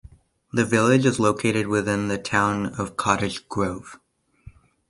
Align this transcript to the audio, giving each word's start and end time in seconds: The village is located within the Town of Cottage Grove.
The 0.51 0.65
village 0.65 1.05
is 1.05 1.19
located 1.19 1.67
within 1.67 2.07
the 2.07 2.17
Town 2.17 2.73
of 2.73 2.97
Cottage 2.97 3.47
Grove. 3.47 3.99